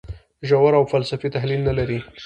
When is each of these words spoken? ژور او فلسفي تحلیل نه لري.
ژور 0.47 0.73
او 0.79 0.83
فلسفي 0.91 1.27
تحلیل 1.35 1.61
نه 1.67 1.73
لري. 1.77 1.99